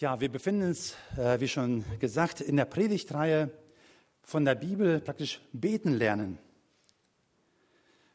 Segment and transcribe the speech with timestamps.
[0.00, 3.50] Ja, wir befinden uns, äh, wie schon gesagt, in der Predigtreihe
[4.22, 6.38] von der Bibel praktisch beten lernen.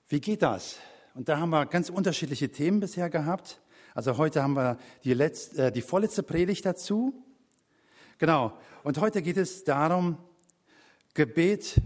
[0.08, 0.78] Wie geht das?
[1.14, 3.60] Und da haben wir ganz unterschiedliche Themen bisher gehabt.
[3.94, 7.22] Also heute haben wir die, letzte, äh, die vorletzte Predigt dazu.
[8.18, 8.58] Genau.
[8.86, 10.18] Und heute geht es darum,
[11.14, 11.82] Gebet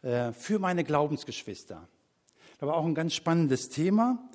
[0.00, 1.86] äh, für meine Glaubensgeschwister.
[2.60, 4.26] Aber auch ein ganz spannendes Thema.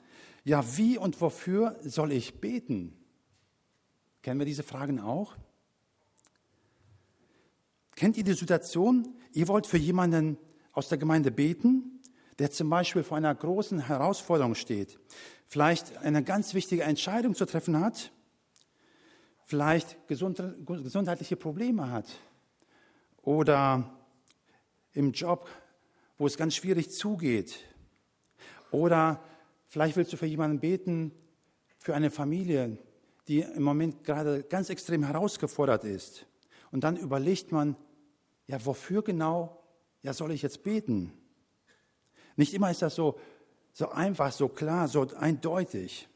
[0.44, 3.03] Ja, wie und wofür soll ich beten?
[4.24, 5.36] Kennen wir diese Fragen auch?
[7.98, 9.14] Kennt ihr die Situation?
[9.34, 10.38] Ihr wollt für jemanden
[10.72, 12.02] aus der Gemeinde beten,
[12.40, 14.98] der zum Beispiel vor einer großen Herausforderung steht,
[15.46, 18.14] vielleicht eine ganz wichtige Entscheidung zu treffen hat,
[19.44, 22.08] vielleicht gesundheitliche Probleme hat
[23.24, 23.94] oder
[24.94, 25.50] im Job,
[26.18, 27.60] wo es ganz schwierig zugeht
[28.72, 29.22] oder
[29.68, 31.12] vielleicht willst du für jemanden beten,
[31.78, 32.78] für eine Familie,
[33.28, 36.26] die im Moment gerade ganz extrem herausgefordert ist.
[36.72, 37.76] Und dann überlegt man,
[38.48, 39.64] ja, wofür genau,
[40.02, 41.14] ja, soll ich jetzt beten?
[42.36, 43.20] Nicht immer ist das so,
[43.72, 46.08] so einfach, so klar, so eindeutig.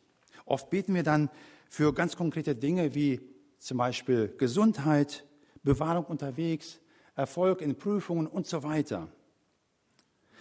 [0.45, 1.29] Oft beten wir dann
[1.69, 3.21] für ganz konkrete Dinge wie
[3.59, 5.25] zum Beispiel Gesundheit,
[5.63, 6.79] Bewahrung unterwegs,
[7.15, 9.09] Erfolg in Prüfungen und so weiter.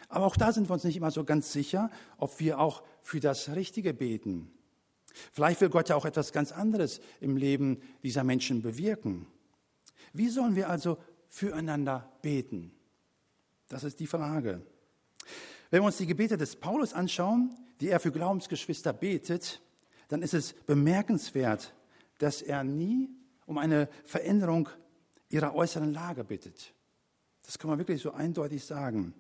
[0.09, 3.21] Aber auch da sind wir uns nicht immer so ganz sicher, ob wir auch für
[3.21, 4.51] das Richtige beten.
[5.33, 9.27] Vielleicht will Gott ja auch etwas ganz anderes im Leben dieser Menschen bewirken.
[10.13, 12.73] Wie sollen wir also füreinander beten?
[13.69, 14.63] Das ist die Frage.
[15.71, 19.61] Wenn wir uns die Gebete des Paulus anschauen, die er für Glaubensgeschwister betet,
[20.09, 21.75] dann ist es bemerkenswert,
[22.19, 23.11] dass er nie
[23.47, 24.69] um eine Veränderung
[25.29, 26.73] ihrer äußeren Lage bittet.
[27.45, 29.15] Das kann man wirklich so eindeutig sagen.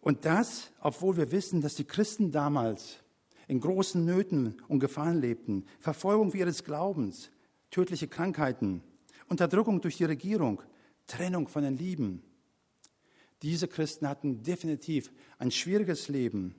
[0.00, 2.98] Und das, obwohl wir wissen, dass die Christen damals
[3.48, 7.30] in großen Nöten und Gefahren lebten, Verfolgung ihres Glaubens,
[7.70, 8.82] tödliche Krankheiten,
[9.28, 10.62] Unterdrückung durch die Regierung,
[11.06, 12.22] Trennung von den Lieben.
[13.42, 16.54] Diese Christen hatten definitiv ein schwieriges Leben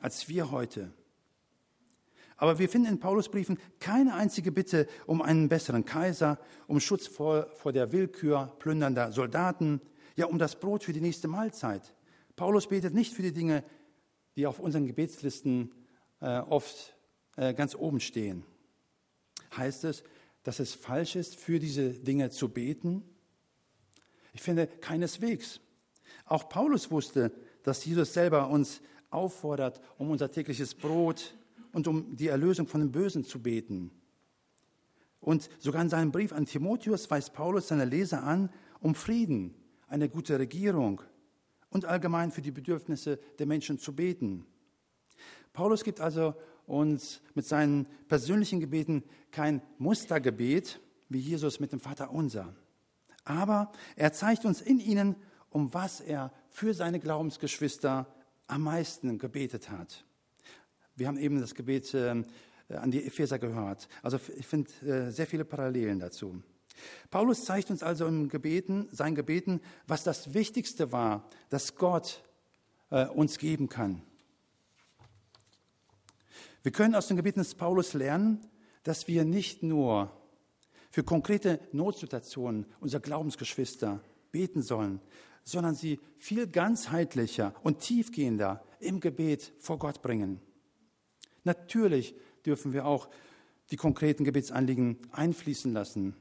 [0.00, 0.92] als wir heute.
[2.36, 7.06] Aber wir finden in Paulus Briefen keine einzige Bitte um einen besseren Kaiser, um Schutz
[7.06, 9.80] vor, vor der Willkür plündernder Soldaten,
[10.16, 11.94] ja um das Brot für die nächste Mahlzeit.
[12.36, 13.62] Paulus betet nicht für die Dinge,
[14.36, 15.70] die auf unseren Gebetslisten
[16.26, 16.94] oft
[17.36, 18.44] äh, ganz oben stehen.
[19.56, 20.04] Heißt es,
[20.42, 23.02] dass es falsch ist, für diese Dinge zu beten?
[24.32, 25.60] Ich finde keineswegs.
[26.24, 27.32] Auch Paulus wusste,
[27.62, 31.34] dass Jesus selber uns auffordert, um unser tägliches Brot
[31.72, 33.90] und um die Erlösung von dem Bösen zu beten.
[35.20, 38.50] Und sogar in seinem Brief an Timotheus weist Paulus seine Leser an,
[38.80, 39.54] um Frieden,
[39.86, 41.02] eine gute Regierung
[41.68, 44.46] und allgemein für die Bedürfnisse der Menschen zu beten.
[45.52, 46.34] Paulus gibt also
[46.66, 52.54] uns mit seinen persönlichen Gebeten kein Mustergebet wie Jesus mit dem Vater unser.
[53.24, 55.16] Aber er zeigt uns in ihnen,
[55.50, 58.06] um was er für seine Glaubensgeschwister
[58.46, 60.04] am meisten gebetet hat.
[60.96, 62.22] Wir haben eben das Gebet äh,
[62.68, 63.88] an die Epheser gehört.
[64.02, 66.42] Also ich finde äh, sehr viele Parallelen dazu.
[67.10, 72.22] Paulus zeigt uns also im Gebeten, seinen Gebeten, was das Wichtigste war, das Gott
[72.90, 74.02] äh, uns geben kann.
[76.62, 78.46] Wir können aus den Gebeten des Paulus lernen,
[78.82, 80.10] dass wir nicht nur
[80.90, 84.00] für konkrete Notsituationen unserer Glaubensgeschwister
[84.32, 85.00] beten sollen,
[85.44, 90.40] sondern sie viel ganzheitlicher und tiefgehender im Gebet vor Gott bringen.
[91.44, 93.08] Natürlich dürfen wir auch
[93.70, 96.14] die konkreten Gebetsanliegen einfließen lassen,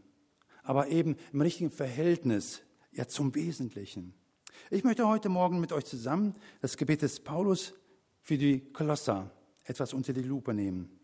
[0.64, 2.62] aber eben im richtigen Verhältnis
[2.92, 4.14] ja zum Wesentlichen.
[4.70, 7.74] Ich möchte heute Morgen mit euch zusammen das Gebet des Paulus
[8.22, 9.32] für die Kolosser
[9.70, 11.00] etwas unter die Lupe nehmen.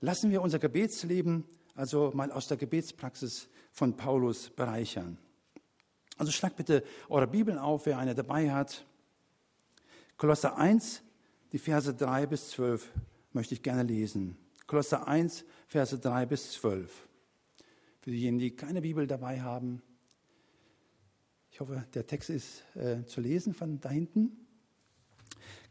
[0.00, 1.44] Lassen wir unser Gebetsleben
[1.80, 5.18] also mal aus der Gebetspraxis von Paulus bereichern.
[6.18, 8.84] Also schlagt bitte eure Bibeln auf, wer eine dabei hat.
[10.18, 11.02] Kolosser 1,
[11.52, 12.92] die Verse 3 bis 12
[13.32, 14.36] möchte ich gerne lesen.
[14.66, 17.08] Kolosser 1, Verse 3 bis 12.
[18.00, 19.82] Für diejenigen, die keine Bibel dabei haben.
[21.50, 24.46] Ich hoffe, der Text ist äh, zu lesen von da hinten.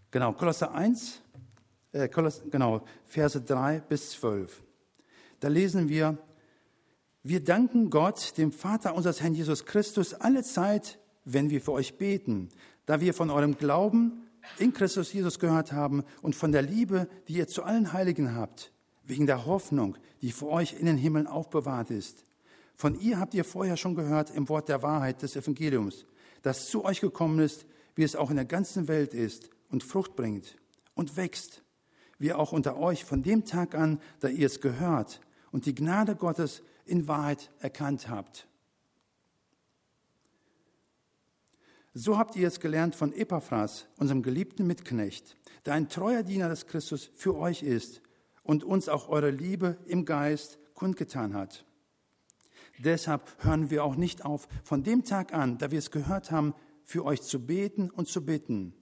[0.10, 1.22] Genau, Kolosser 1,
[1.92, 4.64] äh, genau, Verse 3 bis 12.
[5.40, 6.18] Da lesen wir,
[7.24, 11.98] wir danken Gott, dem Vater unseres Herrn Jesus Christus, alle Zeit, wenn wir für euch
[11.98, 12.50] beten,
[12.86, 14.24] da wir von eurem Glauben
[14.58, 18.72] in Christus Jesus gehört haben und von der Liebe, die ihr zu allen Heiligen habt,
[19.04, 22.26] wegen der Hoffnung, die für euch in den Himmeln aufbewahrt ist.
[22.76, 26.06] Von ihr habt ihr vorher schon gehört im Wort der Wahrheit des Evangeliums,
[26.42, 27.66] das zu euch gekommen ist,
[27.96, 30.56] wie es auch in der ganzen Welt ist und Frucht bringt
[30.96, 31.62] und wächst
[32.20, 35.22] wie auch unter euch von dem Tag an, da ihr es gehört
[35.52, 38.48] und die Gnade Gottes in Wahrheit erkannt habt.
[41.94, 45.36] So habt ihr es gelernt von Epaphras, unserem geliebten Mitknecht,
[45.66, 48.02] der ein treuer Diener des Christus für euch ist
[48.44, 51.66] und uns auch eure Liebe im Geist kundgetan hat.
[52.78, 56.54] Deshalb hören wir auch nicht auf, von dem Tag an, da wir es gehört haben,
[56.84, 58.74] für euch zu beten und zu bitten,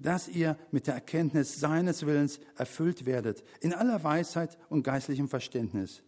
[0.00, 6.02] dass ihr mit der Erkenntnis seines Willens erfüllt werdet, in aller Weisheit und geistlichem Verständnis,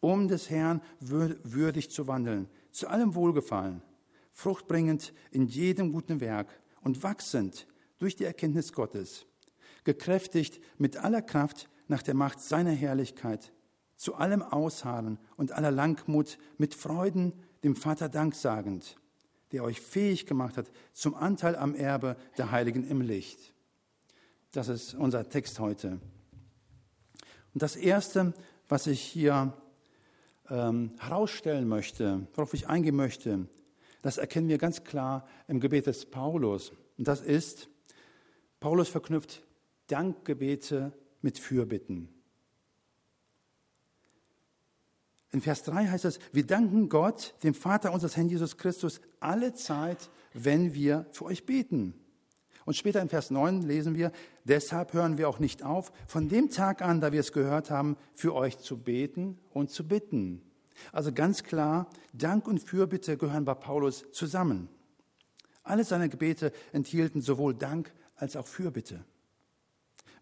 [0.00, 3.82] um des Herrn würdig zu wandeln, zu allem Wohlgefallen,
[4.32, 7.66] fruchtbringend in jedem guten Werk und wachsend
[7.98, 9.26] durch die Erkenntnis Gottes,
[9.84, 13.52] gekräftigt mit aller Kraft nach der Macht seiner Herrlichkeit,
[13.96, 17.32] zu allem Ausharren und aller Langmut mit Freuden
[17.64, 18.96] dem Vater Dank sagend,
[19.52, 23.52] der euch fähig gemacht hat zum Anteil am Erbe der Heiligen im Licht.
[24.50, 26.00] Das ist unser Text heute.
[27.54, 28.32] Und das Erste,
[28.68, 29.52] was ich hier
[30.50, 33.46] ähm, herausstellen möchte, worauf ich eingehen möchte,
[34.02, 36.72] das erkennen wir ganz klar im Gebet des Paulus.
[36.98, 37.68] Und das ist,
[38.58, 39.42] Paulus verknüpft
[39.86, 42.08] Dankgebete mit Fürbitten.
[45.32, 49.54] In Vers 3 heißt es, wir danken Gott, dem Vater unseres Herrn Jesus Christus, alle
[49.54, 51.94] Zeit, wenn wir für euch beten.
[52.64, 54.12] Und später in Vers 9 lesen wir,
[54.44, 57.96] deshalb hören wir auch nicht auf, von dem Tag an, da wir es gehört haben,
[58.14, 60.42] für euch zu beten und zu bitten.
[60.92, 64.68] Also ganz klar, Dank und Fürbitte gehören bei Paulus zusammen.
[65.62, 69.04] Alle seine Gebete enthielten sowohl Dank als auch Fürbitte.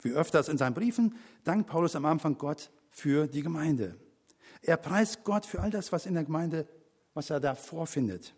[0.03, 3.97] Wie öfters in seinen Briefen dankt Paulus am Anfang Gott für die Gemeinde.
[4.63, 6.69] Er preist Gott für all das, was in der Gemeinde,
[7.15, 8.35] was er da vorfindet.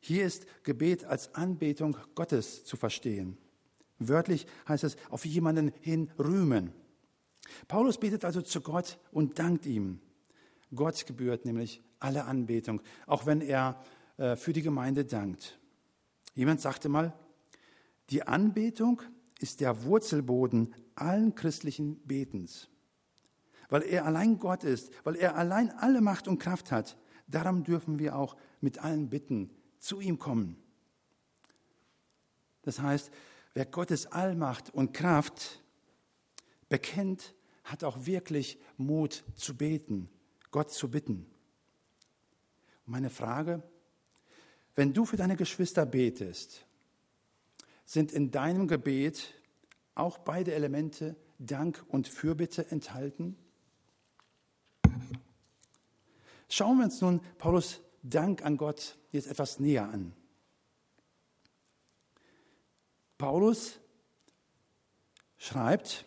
[0.00, 3.38] Hier ist Gebet als Anbetung Gottes zu verstehen.
[3.98, 6.72] Wörtlich heißt es auf jemanden hin rühmen.
[7.68, 10.00] Paulus betet also zu Gott und dankt ihm.
[10.74, 13.82] Gott gebührt nämlich alle Anbetung, auch wenn er
[14.16, 15.58] äh, für die Gemeinde dankt.
[16.34, 17.12] Jemand sagte mal,
[18.10, 19.02] die Anbetung
[19.40, 22.68] ist der Wurzelboden allen christlichen Betens.
[23.68, 26.96] Weil er allein Gott ist, weil er allein alle Macht und Kraft hat,
[27.26, 30.56] darum dürfen wir auch mit allen Bitten zu ihm kommen.
[32.62, 33.10] Das heißt,
[33.54, 35.62] wer Gottes Allmacht und Kraft
[36.68, 37.34] bekennt,
[37.64, 40.08] hat auch wirklich Mut zu beten,
[40.50, 41.26] Gott zu bitten.
[42.84, 43.62] Meine Frage,
[44.76, 46.66] wenn du für deine Geschwister betest,
[47.84, 49.34] sind in deinem Gebet
[49.94, 53.36] auch beide Elemente Dank und Fürbitte enthalten?
[56.48, 60.12] Schauen wir uns nun Paulus Dank an Gott jetzt etwas näher an.
[63.18, 63.80] Paulus
[65.38, 66.04] schreibt,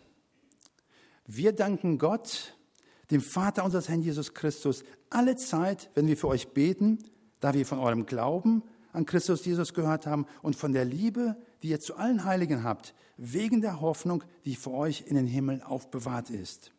[1.26, 2.56] wir danken Gott,
[3.10, 6.98] dem Vater unseres Herrn Jesus Christus, alle Zeit, wenn wir für euch beten,
[7.40, 8.62] da wir von eurem Glauben
[8.92, 12.94] an Christus Jesus gehört haben und von der Liebe, die ihr zu allen Heiligen habt,
[13.16, 16.72] wegen der Hoffnung, die für euch in den Himmel aufbewahrt ist.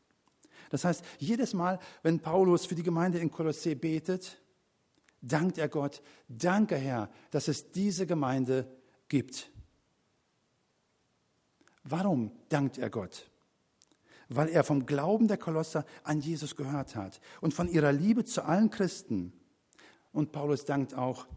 [0.71, 4.41] Das heißt, jedes Mal, wenn Paulus für die Gemeinde in Kolossee betet,
[5.21, 8.67] dankt er Gott, danke Herr, dass es diese Gemeinde
[9.07, 9.51] gibt.
[11.83, 13.27] Warum dankt er Gott?
[14.33, 18.45] weil er vom Glauben der Kolosser an Jesus gehört hat und von ihrer Liebe zu
[18.45, 19.33] allen Christen.
[20.13, 21.27] Und Paulus dankt auch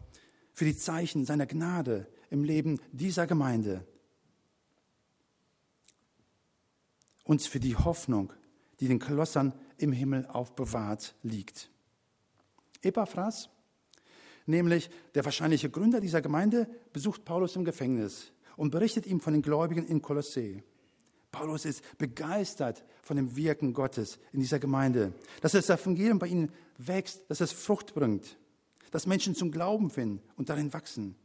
[0.53, 3.85] für die Zeichen seiner Gnade im Leben dieser Gemeinde
[7.25, 8.31] und für die Hoffnung,
[8.79, 11.69] die den Kolossern im Himmel aufbewahrt liegt.
[12.81, 13.49] Epaphras,
[14.45, 19.41] nämlich der wahrscheinliche Gründer dieser Gemeinde, besucht Paulus im Gefängnis und berichtet ihm von den
[19.41, 20.63] Gläubigen in Kolossee.
[21.31, 26.51] Paulus ist begeistert von dem Wirken Gottes in dieser Gemeinde, dass das Evangelium bei ihnen
[26.77, 28.37] wächst, dass es Frucht bringt,
[28.91, 31.15] dass Menschen zum Glauben finden und darin wachsen.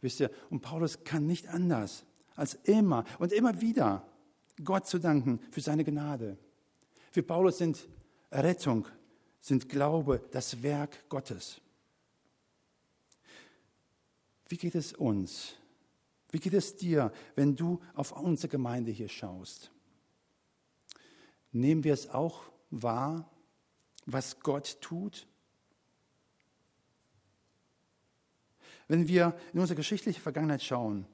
[0.00, 4.06] Wisst ihr, und Paulus kann nicht anders, als immer und immer wieder
[4.64, 6.38] Gott zu danken für seine Gnade.
[7.10, 7.88] Für Paulus sind
[8.30, 8.86] Rettung,
[9.40, 11.60] sind Glaube das Werk Gottes.
[14.48, 15.54] Wie geht es uns?
[16.30, 19.70] Wie geht es dir, wenn du auf unsere Gemeinde hier schaust?
[21.52, 23.30] Nehmen wir es auch wahr,
[24.04, 25.26] was Gott tut?
[28.88, 31.06] Wenn wir in unsere geschichtliche Vergangenheit schauen,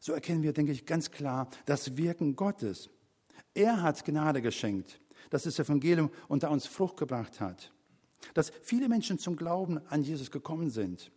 [0.00, 2.90] so erkennen wir, denke ich, ganz klar das Wirken Gottes.
[3.54, 5.00] Er hat Gnade geschenkt,
[5.30, 7.72] dass das Evangelium unter uns Frucht gebracht hat,
[8.34, 11.10] dass viele Menschen zum Glauben an Jesus gekommen sind.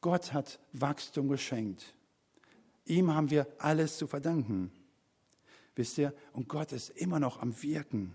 [0.00, 1.94] Gott hat Wachstum geschenkt.
[2.84, 4.72] Ihm haben wir alles zu verdanken.
[5.74, 8.14] Wisst ihr, und Gott ist immer noch am Wirken.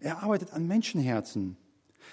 [0.00, 1.56] Er arbeitet an Menschenherzen.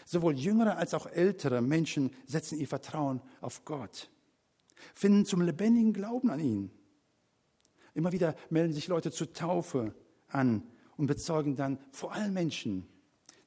[0.05, 4.10] Sowohl jüngere als auch ältere Menschen setzen ihr Vertrauen auf Gott,
[4.93, 6.72] finden zum lebendigen Glauben an ihn.
[7.93, 9.93] Immer wieder melden sich Leute zur Taufe
[10.27, 10.63] an
[11.01, 12.88] und bezeugen dann vor allen Menschen,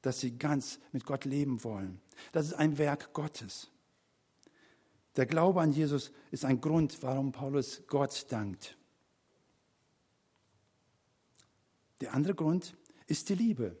[0.01, 2.01] dass sie ganz mit Gott leben wollen.
[2.33, 3.71] Das ist ein Werk Gottes.
[5.15, 8.77] Der Glaube an Jesus ist ein Grund, warum Paulus Gott dankt.
[12.01, 12.75] Der andere Grund
[13.07, 13.77] ist die Liebe.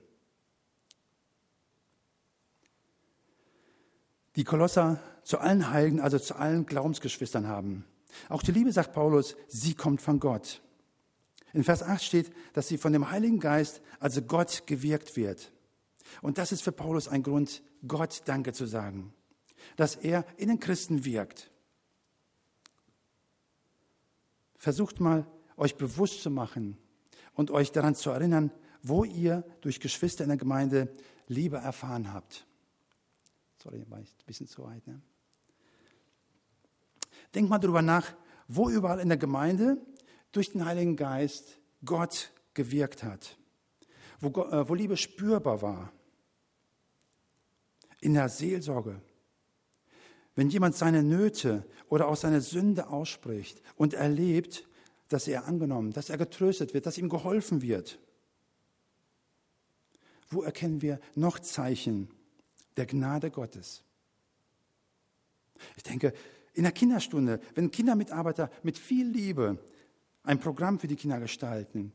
[4.37, 7.83] Die Kolosser zu allen Heiligen, also zu allen Glaubensgeschwistern haben.
[8.29, 10.61] Auch die Liebe, sagt Paulus, sie kommt von Gott.
[11.55, 15.53] In Vers 8 steht, dass sie von dem Heiligen Geist, also Gott, gewirkt wird.
[16.21, 19.13] Und das ist für Paulus ein Grund, Gott Danke zu sagen,
[19.77, 21.49] dass er in den Christen wirkt.
[24.57, 26.77] Versucht mal, euch bewusst zu machen
[27.35, 28.51] und euch daran zu erinnern,
[28.83, 30.93] wo ihr durch Geschwister in der Gemeinde
[31.29, 32.45] Liebe erfahren habt.
[33.63, 34.85] Sorry, war ich ein bisschen zu weit.
[34.85, 35.01] Ne?
[37.33, 38.13] Denkt mal darüber nach,
[38.49, 39.77] wo überall in der Gemeinde
[40.35, 43.37] durch den Heiligen Geist Gott gewirkt hat,
[44.19, 45.93] wo, äh, wo Liebe spürbar war,
[48.01, 49.01] in der Seelsorge.
[50.35, 54.67] Wenn jemand seine Nöte oder auch seine Sünde ausspricht und erlebt,
[55.07, 57.99] dass er angenommen, dass er getröstet wird, dass ihm geholfen wird.
[60.29, 62.09] Wo erkennen wir noch Zeichen
[62.75, 63.83] der Gnade Gottes?
[65.77, 66.13] Ich denke,
[66.53, 69.57] in der Kinderstunde, wenn Kindermitarbeiter mit viel Liebe
[70.25, 71.93] ein Programm für die Kinder gestalten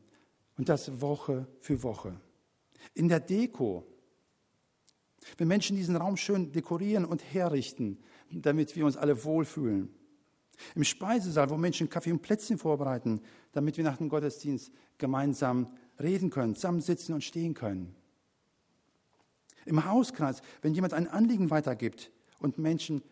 [0.57, 2.19] und das Woche für Woche.
[2.93, 3.85] In der Deko,
[5.37, 7.99] wenn Menschen diesen Raum schön dekorieren und herrichten,
[8.31, 9.89] damit wir uns alle wohlfühlen.
[10.75, 13.21] Im Speisesaal, wo Menschen Kaffee und Plätzchen vorbereiten,
[13.51, 17.95] damit wir nach dem Gottesdienst gemeinsam reden können, zusammen sitzen und stehen können.
[19.65, 23.03] Im Hauskreis, wenn jemand ein Anliegen weitergibt und Menschen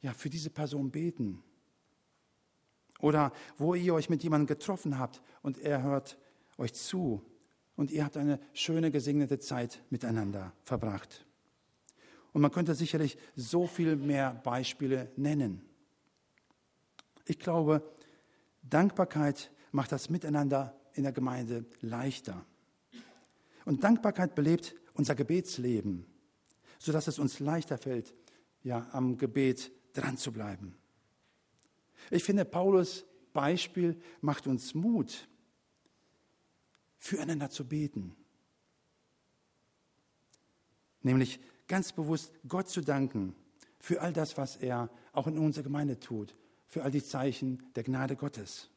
[0.00, 1.42] ja, für diese Person beten.
[3.02, 6.16] Oder wo ihr euch mit jemandem getroffen habt und er hört
[6.56, 7.20] euch zu
[7.74, 11.26] und ihr habt eine schöne, gesegnete Zeit miteinander verbracht.
[12.32, 15.62] Und man könnte sicherlich so viel mehr Beispiele nennen.
[17.26, 17.82] Ich glaube,
[18.62, 22.46] Dankbarkeit macht das Miteinander in der Gemeinde leichter.
[23.64, 26.06] Und Dankbarkeit belebt unser Gebetsleben,
[26.78, 28.14] sodass es uns leichter fällt,
[28.62, 30.76] ja, am Gebet dran zu bleiben.
[32.10, 35.28] Ich finde, Paulus Beispiel macht uns Mut,
[36.98, 38.14] füreinander zu beten.
[41.02, 43.34] Nämlich ganz bewusst Gott zu danken
[43.80, 47.82] für all das, was er auch in unserer Gemeinde tut, für all die Zeichen der
[47.82, 48.68] Gnade Gottes.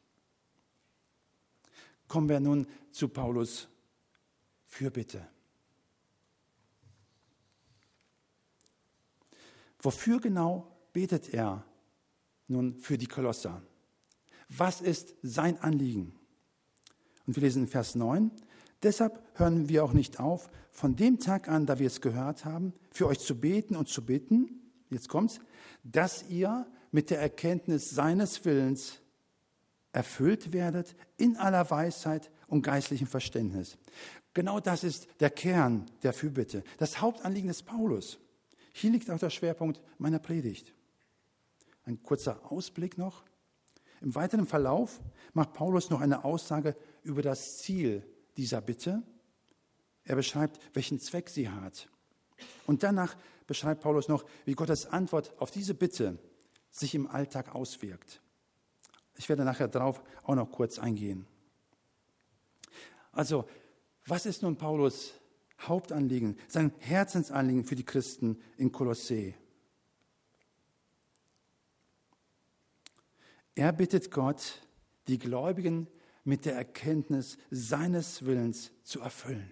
[2.07, 3.67] Kommen wir nun zu Paulus
[4.65, 5.27] Fürbitte.
[9.79, 11.63] Wofür genau betet er
[12.47, 13.61] nun für die Kolosser?
[14.49, 16.13] Was ist sein Anliegen?
[17.25, 18.31] Und wir lesen in Vers 9,
[18.83, 22.73] deshalb hören wir auch nicht auf, von dem Tag an, da wir es gehört haben,
[22.91, 25.39] für euch zu beten und zu bitten, jetzt kommt's,
[25.83, 28.99] dass ihr mit der Erkenntnis seines Willens
[29.91, 33.77] erfüllt werdet in aller Weisheit und geistlichem Verständnis.
[34.33, 38.19] Genau das ist der Kern der Fürbitte, das Hauptanliegen des Paulus.
[38.73, 40.73] Hier liegt auch der Schwerpunkt meiner Predigt.
[41.85, 43.23] Ein kurzer Ausblick noch.
[44.01, 44.99] Im weiteren Verlauf
[45.33, 48.03] macht Paulus noch eine Aussage über das Ziel
[48.37, 49.03] dieser Bitte.
[50.03, 51.89] Er beschreibt, welchen Zweck sie hat.
[52.67, 53.15] Und danach
[53.47, 56.17] beschreibt Paulus noch, wie Gottes Antwort auf diese Bitte
[56.71, 58.21] sich im Alltag auswirkt.
[59.17, 61.25] Ich werde nachher darauf auch noch kurz eingehen.
[63.11, 63.47] Also,
[64.05, 65.13] was ist nun Paulus
[65.61, 69.35] Hauptanliegen, sein Herzensanliegen für die Christen in Kolossee?
[73.55, 74.61] Er bittet Gott,
[75.07, 75.87] die Gläubigen
[76.25, 79.49] mit der Erkenntnis seines Willens zu erfüllen.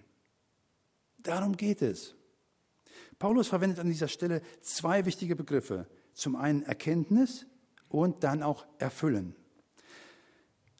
[1.18, 2.14] Darum geht es.
[3.18, 5.88] Paulus verwendet an dieser Stelle zwei wichtige Begriffe.
[6.12, 7.46] Zum einen Erkenntnis
[7.88, 9.34] und dann auch Erfüllen.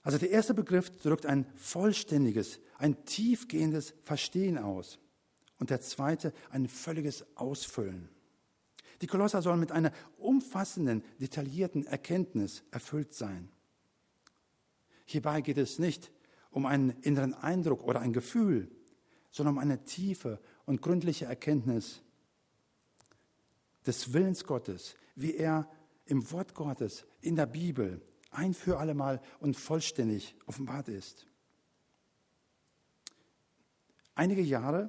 [0.03, 4.99] Also der erste Begriff drückt ein vollständiges, ein tiefgehendes Verstehen aus.
[5.59, 8.11] Und der zweite ein völliges Ausfüllen.
[9.05, 13.51] Die Kolosser sollen mit einer umfassenden, detaillierten Erkenntnis erfüllt sein.
[15.05, 16.11] Hierbei geht es nicht
[16.51, 18.71] um einen inneren Eindruck oder ein Gefühl,
[19.31, 22.01] sondern um eine tiefe und gründliche Erkenntnis
[23.87, 25.71] des Willens Gottes, wie er
[26.07, 31.27] im Wort Gottes, in der Bibel, ein für allemal und vollständig offenbart ist.
[34.15, 34.89] Einige Jahre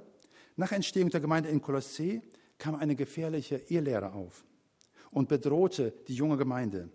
[0.56, 2.22] Nach Entstehung der Gemeinde in Kolossee
[2.58, 4.46] kam eine gefährliche Irrlehre auf
[5.12, 6.90] und bedrohte die junge Gemeinde.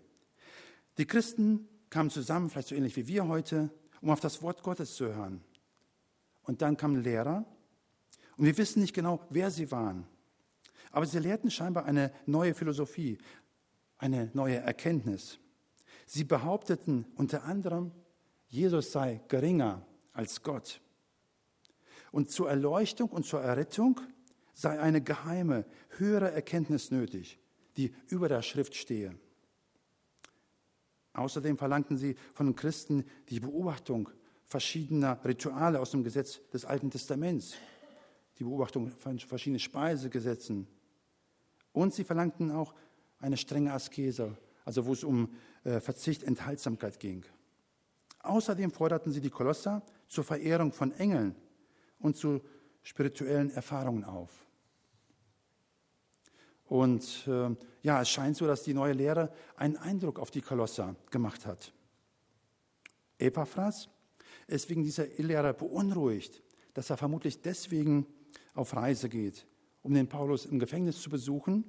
[0.97, 3.69] Die Christen kamen zusammen, vielleicht so ähnlich wie wir heute,
[4.01, 5.43] um auf das Wort Gottes zu hören.
[6.43, 7.45] Und dann kamen Lehrer
[8.37, 10.07] und wir wissen nicht genau, wer sie waren.
[10.91, 13.17] Aber sie lehrten scheinbar eine neue Philosophie,
[13.97, 15.39] eine neue Erkenntnis.
[16.05, 17.91] Sie behaupteten unter anderem,
[18.47, 20.81] Jesus sei geringer als Gott.
[22.11, 24.01] Und zur Erleuchtung und zur Errettung
[24.53, 25.65] sei eine geheime,
[25.97, 27.39] höhere Erkenntnis nötig,
[27.77, 29.15] die über der Schrift stehe.
[31.13, 34.09] Außerdem verlangten sie von den Christen die Beobachtung
[34.45, 37.55] verschiedener Rituale aus dem Gesetz des Alten Testaments,
[38.39, 40.67] die Beobachtung von verschiedenen Speisegesetzen.
[41.73, 42.73] Und sie verlangten auch
[43.19, 47.23] eine strenge Askese, also wo es um äh, Verzicht, Enthaltsamkeit ging.
[48.19, 51.35] Außerdem forderten sie die Kolosser zur Verehrung von Engeln
[51.99, 52.41] und zu
[52.83, 54.29] spirituellen Erfahrungen auf.
[56.65, 60.95] Und äh, ja, es scheint so, dass die neue Lehre einen Eindruck auf die Kolosser
[61.09, 61.73] gemacht hat.
[63.17, 63.89] Epaphras
[64.47, 66.41] ist wegen dieser Lehre beunruhigt,
[66.73, 68.07] dass er vermutlich deswegen
[68.53, 69.45] auf Reise geht,
[69.83, 71.65] um den Paulus im Gefängnis zu besuchen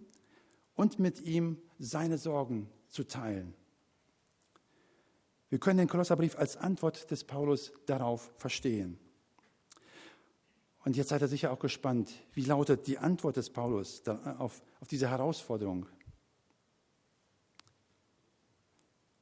[0.74, 3.54] und mit ihm seine Sorgen zu teilen.
[5.48, 8.98] Wir können den Kolosserbrief als Antwort des Paulus darauf verstehen.
[10.84, 14.02] Und jetzt seid ihr sicher auch gespannt, wie lautet die Antwort des Paulus
[14.38, 15.86] auf, auf diese Herausforderung.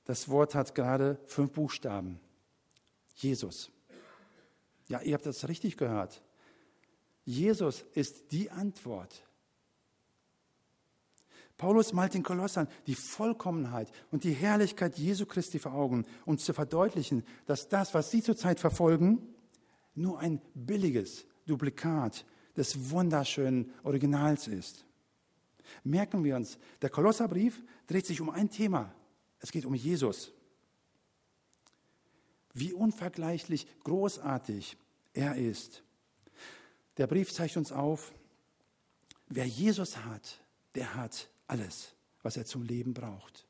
[0.04, 2.18] Das Wort hat gerade fünf Buchstaben.
[3.14, 3.70] Jesus.
[4.88, 6.22] Ja, ihr habt das richtig gehört.
[7.24, 9.22] Jesus ist die Antwort
[11.60, 16.54] Paulus malt den Kolossern die Vollkommenheit und die Herrlichkeit Jesu Christi vor Augen, um zu
[16.54, 19.34] verdeutlichen, dass das, was sie zurzeit verfolgen,
[19.94, 22.24] nur ein billiges Duplikat
[22.56, 24.84] des wunderschönen Originals ist.
[25.84, 28.94] Merken wir uns, der Kolosserbrief dreht sich um ein Thema.
[29.38, 30.32] Es geht um Jesus.
[32.52, 34.76] Wie unvergleichlich großartig
[35.12, 35.82] er ist.
[36.96, 38.12] Der Brief zeigt uns auf,
[39.28, 40.40] wer Jesus hat,
[40.74, 43.46] der hat alles, was er zum Leben braucht.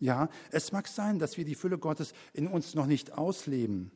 [0.00, 3.92] Ja, es mag sein, dass wir die Fülle Gottes in uns noch nicht ausleben,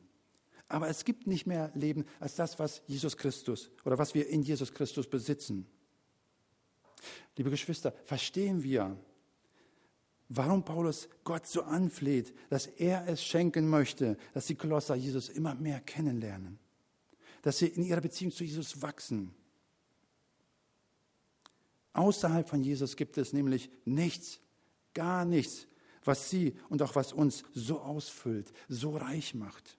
[0.67, 4.41] aber es gibt nicht mehr Leben als das, was Jesus Christus oder was wir in
[4.41, 5.67] Jesus Christus besitzen.
[7.37, 8.97] Liebe Geschwister, verstehen wir,
[10.29, 15.53] warum Paulus Gott so anfleht, dass er es schenken möchte, dass die Kolosser Jesus immer
[15.55, 16.57] mehr kennenlernen,
[17.43, 19.35] dass sie in ihrer Beziehung zu Jesus wachsen.
[21.93, 24.39] Außerhalb von Jesus gibt es nämlich nichts,
[24.93, 25.67] gar nichts,
[26.03, 29.77] was sie und auch was uns so ausfüllt, so reich macht.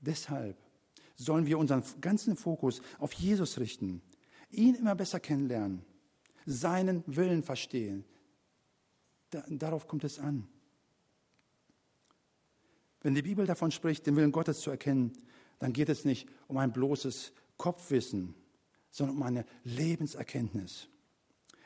[0.00, 0.56] Deshalb
[1.16, 4.02] sollen wir unseren ganzen Fokus auf Jesus richten,
[4.50, 5.84] ihn immer besser kennenlernen,
[6.44, 8.04] seinen Willen verstehen.
[9.30, 10.46] Da, darauf kommt es an.
[13.00, 15.12] Wenn die Bibel davon spricht, den Willen Gottes zu erkennen,
[15.58, 18.34] dann geht es nicht um ein bloßes Kopfwissen,
[18.90, 20.88] sondern um eine Lebenserkenntnis.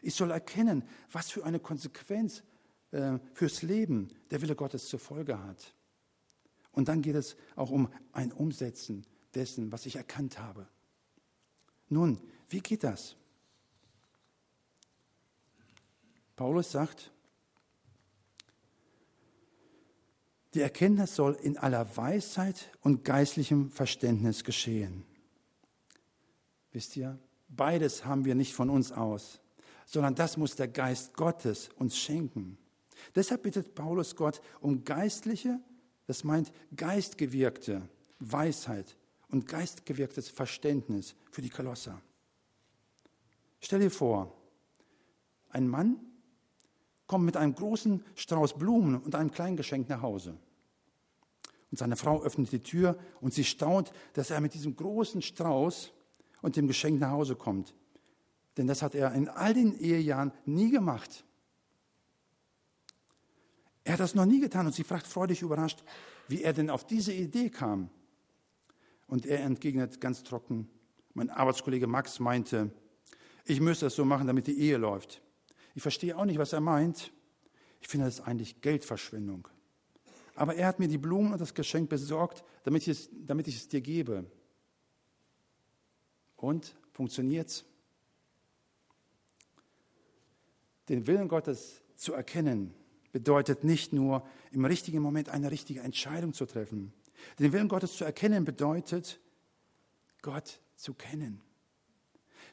[0.03, 2.43] Ich soll erkennen, was für eine Konsequenz
[2.91, 5.75] äh, fürs Leben der Wille Gottes zur Folge hat.
[6.73, 9.05] Und dann geht es auch um ein Umsetzen
[9.35, 10.67] dessen, was ich erkannt habe.
[11.89, 13.17] Nun, wie geht das?
[16.37, 17.13] Paulus sagt,
[20.55, 25.05] die Erkenntnis soll in aller Weisheit und geistlichem Verständnis geschehen.
[26.73, 29.41] Wisst ihr, beides haben wir nicht von uns aus,
[29.87, 32.59] sondern das muss der Geist Gottes uns schenken.
[33.15, 35.61] Deshalb bittet Paulus Gott um geistliche,
[36.11, 38.97] das meint geistgewirkte Weisheit
[39.29, 42.03] und geistgewirktes Verständnis für die Kolosser.
[43.61, 44.37] Stell dir vor,
[45.51, 46.01] ein Mann
[47.07, 50.37] kommt mit einem großen Strauß Blumen und einem kleinen Geschenk nach Hause.
[51.71, 55.93] Und seine Frau öffnet die Tür und sie staunt, dass er mit diesem großen Strauß
[56.43, 57.73] und dem Geschenk nach Hause kommt.
[58.57, 61.25] Denn das hat er in all den Ehejahren nie gemacht.
[63.85, 65.83] Er hat das noch nie getan und sie fragt freudig überrascht,
[66.29, 67.91] wie er denn auf diese Idee kam.
[69.07, 70.69] Und er entgegnet ganz trocken,
[71.15, 72.71] mein Arbeitskollege Max meinte,
[73.45, 75.23] ich müsste es so machen, damit die Ehe läuft.
[75.75, 77.13] Ich verstehe auch nicht, was er meint.
[77.81, 79.49] Ich finde das eigentlich Geldverschwendung.
[80.35, 83.57] Aber er hat mir die Blumen und das Geschenk besorgt, damit ich es, damit ich
[83.57, 84.25] es dir gebe.
[86.37, 87.65] Und funktioniert's?
[90.89, 92.75] Den Willen Gottes zu erkennen,
[93.13, 96.93] bedeutet nicht nur im richtigen Moment eine richtige Entscheidung zu treffen.
[97.39, 99.21] Den Willen Gottes zu erkennen bedeutet,
[100.23, 101.41] Gott zu kennen.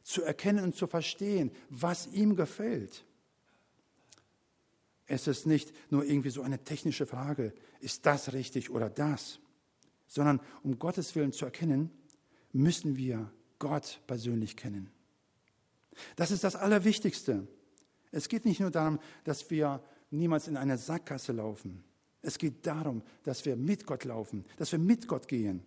[0.03, 3.05] Zu erkennen und zu verstehen, was ihm gefällt.
[5.05, 9.39] Es ist nicht nur irgendwie so eine technische Frage, ist das richtig oder das,
[10.07, 11.91] sondern um Gottes Willen zu erkennen,
[12.51, 14.91] müssen wir Gott persönlich kennen.
[16.15, 17.47] Das ist das Allerwichtigste.
[18.11, 21.83] Es geht nicht nur darum, dass wir niemals in eine Sackgasse laufen.
[22.21, 25.63] Es geht darum, dass wir mit Gott laufen, dass wir mit Gott gehen,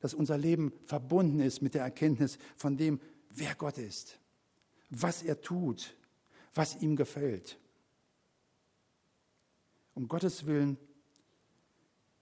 [0.00, 4.18] dass unser Leben verbunden ist mit der Erkenntnis von dem, wer Gott ist,
[4.88, 5.96] was er tut,
[6.54, 7.58] was ihm gefällt.
[9.94, 10.78] Um Gottes Willen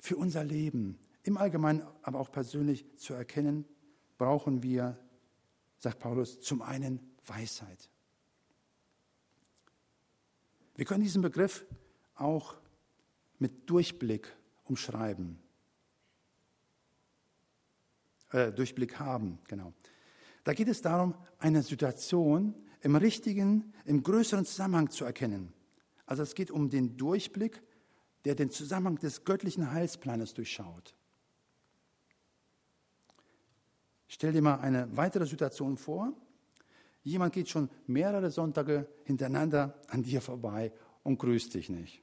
[0.01, 3.65] für unser Leben im Allgemeinen, aber auch persönlich zu erkennen,
[4.17, 4.99] brauchen wir,
[5.79, 7.91] sagt Paulus, zum einen Weisheit.
[10.79, 11.67] Wir können diesen Begriff
[12.15, 12.55] auch
[13.41, 15.41] mit Durchblick umschreiben.
[18.31, 19.73] Äh, Durchblick haben, genau.
[20.45, 25.53] Da geht es darum, eine Situation im richtigen, im größeren Zusammenhang zu erkennen.
[26.07, 27.61] Also es geht um den Durchblick,
[28.25, 30.95] der den Zusammenhang des göttlichen Heilsplanes durchschaut.
[34.07, 36.13] Stell dir mal eine weitere Situation vor.
[37.03, 42.03] Jemand geht schon mehrere Sonntage hintereinander an dir vorbei und grüßt dich nicht.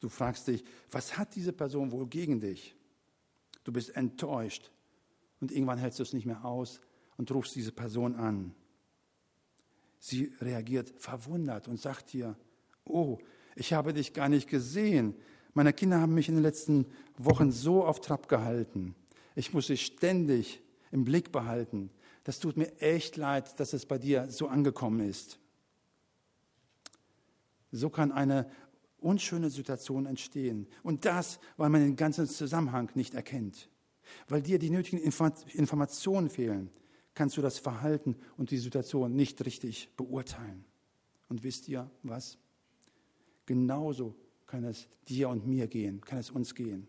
[0.00, 2.76] Du fragst dich, was hat diese Person wohl gegen dich?
[3.64, 4.70] Du bist enttäuscht
[5.40, 6.80] und irgendwann hältst du es nicht mehr aus
[7.16, 8.54] und rufst diese Person an.
[9.98, 12.36] Sie reagiert verwundert und sagt dir,
[12.84, 13.18] oh,
[13.56, 15.14] ich habe dich gar nicht gesehen.
[15.54, 16.86] Meine Kinder haben mich in den letzten
[17.16, 18.94] Wochen so auf Trab gehalten.
[19.34, 20.60] Ich muss sie ständig
[20.92, 21.90] im Blick behalten.
[22.24, 25.38] Das tut mir echt leid, dass es bei dir so angekommen ist.
[27.70, 28.50] So kann eine
[28.98, 30.66] unschöne Situation entstehen.
[30.82, 33.68] Und das, weil man den ganzen Zusammenhang nicht erkennt.
[34.28, 36.70] Weil dir die nötigen Informationen fehlen,
[37.14, 40.64] kannst du das Verhalten und die Situation nicht richtig beurteilen.
[41.28, 42.38] Und wisst ihr was?
[43.46, 44.14] Genauso
[44.46, 46.88] kann es dir und mir gehen, kann es uns gehen.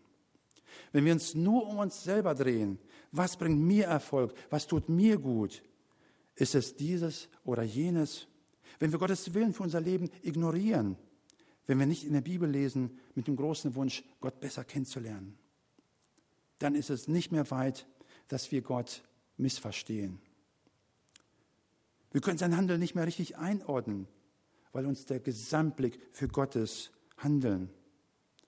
[0.92, 2.78] Wenn wir uns nur um uns selber drehen,
[3.12, 5.62] was bringt mir Erfolg, was tut mir gut,
[6.34, 8.26] ist es dieses oder jenes?
[8.78, 10.96] Wenn wir Gottes Willen für unser Leben ignorieren,
[11.66, 15.38] wenn wir nicht in der Bibel lesen mit dem großen Wunsch, Gott besser kennenzulernen,
[16.58, 17.86] dann ist es nicht mehr weit,
[18.28, 19.02] dass wir Gott
[19.36, 20.20] missverstehen.
[22.12, 24.06] Wir können sein Handeln nicht mehr richtig einordnen,
[24.72, 27.70] weil uns der Gesamtblick für Gottes Handeln,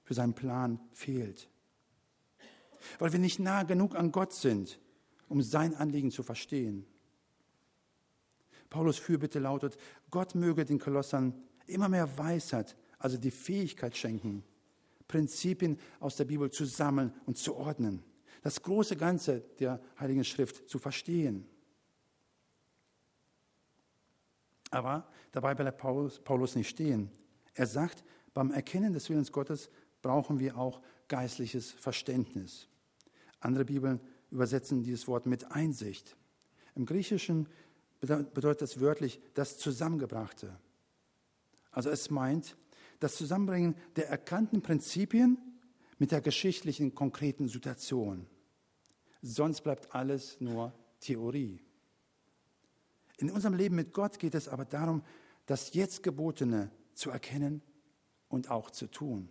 [0.04, 1.48] für seinen Plan fehlt
[2.98, 4.78] weil wir nicht nah genug an Gott sind,
[5.28, 6.86] um sein Anliegen zu verstehen.
[8.70, 9.76] Paulus Fürbitte lautet,
[10.10, 11.34] Gott möge den Kolossern
[11.66, 14.44] immer mehr Weisheit, also die Fähigkeit schenken,
[15.06, 18.02] Prinzipien aus der Bibel zu sammeln und zu ordnen,
[18.42, 21.46] das große Ganze der Heiligen Schrift zu verstehen.
[24.70, 27.10] Aber dabei bleibt Paulus, Paulus nicht stehen.
[27.54, 29.70] Er sagt, beim Erkennen des Willens Gottes
[30.02, 32.68] brauchen wir auch geistliches Verständnis.
[33.40, 36.16] Andere Bibeln übersetzen dieses Wort mit Einsicht.
[36.74, 37.48] Im Griechischen
[38.00, 40.58] bedeutet das wörtlich das Zusammengebrachte.
[41.70, 42.56] Also es meint
[43.00, 45.38] das Zusammenbringen der erkannten Prinzipien
[45.98, 48.26] mit der geschichtlichen konkreten Situation.
[49.22, 51.60] Sonst bleibt alles nur Theorie.
[53.18, 55.02] In unserem Leben mit Gott geht es aber darum,
[55.46, 57.62] das jetzt Gebotene zu erkennen
[58.28, 59.28] und auch zu tun.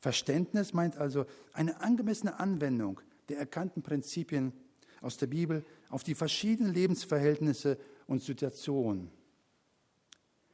[0.00, 4.52] Verständnis meint also eine angemessene Anwendung der erkannten Prinzipien
[5.00, 9.10] aus der Bibel auf die verschiedenen Lebensverhältnisse und Situationen.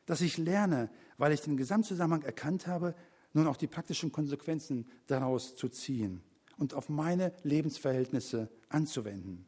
[0.04, 2.94] Dass ich lerne, weil ich den Gesamtzusammenhang erkannt habe,
[3.32, 6.22] nun auch die praktischen Konsequenzen daraus zu ziehen
[6.58, 9.46] und auf meine Lebensverhältnisse anzuwenden.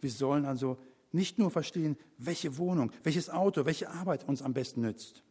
[0.00, 0.78] Wir sollen also
[1.12, 5.22] nicht nur verstehen, welche Wohnung, welches Auto, welche Arbeit uns am besten nützt,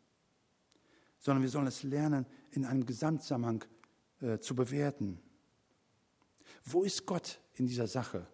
[1.20, 3.66] sondern wir sollen es lernen, in einem Gesamtzusammenhang
[4.22, 5.20] äh, zu bewerten.
[6.64, 8.28] Wo ist Gott in dieser Sache?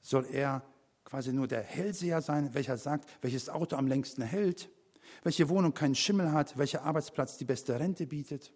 [0.00, 0.62] Soll er
[1.04, 4.70] quasi nur der Hellseher sein, welcher sagt, welches Auto am längsten hält,
[5.22, 8.52] welche Wohnung keinen Schimmel hat, welcher Arbeitsplatz die beste Rente bietet?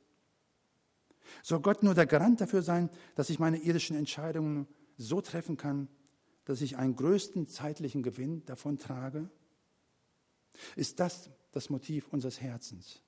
[1.43, 5.89] Soll Gott nur der Garant dafür sein, dass ich meine irdischen Entscheidungen so treffen kann,
[6.45, 9.31] dass ich einen größten zeitlichen Gewinn davon trage?
[10.75, 13.03] Ist das das Motiv unseres Herzens.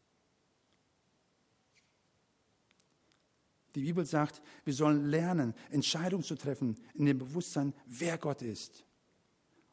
[3.75, 8.85] Die Bibel sagt, wir sollen lernen, Entscheidungen zu treffen in dem Bewusstsein, wer Gott ist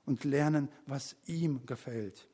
[0.06, 2.28] und lernen, was ihm gefällt.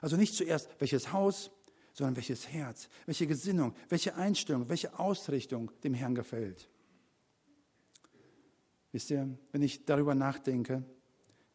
[0.00, 1.50] Also nicht zuerst, welches Haus,
[1.92, 6.68] sondern welches Herz, welche Gesinnung, welche Einstellung, welche Ausrichtung dem Herrn gefällt.
[8.92, 10.84] Wisst ihr, wenn ich darüber nachdenke,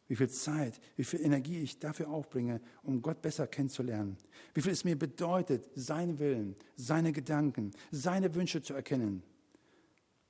[0.08, 4.16] wie viel Zeit, wie viel Energie ich dafür aufbringe, um Gott besser kennenzulernen,
[4.54, 9.22] wie viel es mir bedeutet, seinen Willen, seine Gedanken, seine Wünsche zu erkennen,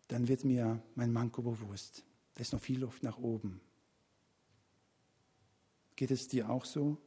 [0.09, 2.05] dann wird mir mein Manko bewusst.
[2.35, 3.61] Da ist noch viel Luft nach oben.
[5.97, 6.99] Geht es dir auch so?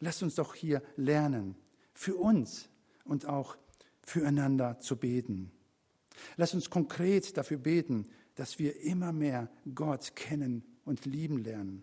[0.00, 1.56] Lasst uns doch hier lernen,
[1.92, 2.68] für uns
[3.04, 3.56] und auch
[4.02, 5.50] füreinander zu beten.
[6.36, 8.08] Lasst uns konkret dafür beten,
[8.38, 11.82] dass wir immer mehr Gott kennen und lieben lernen.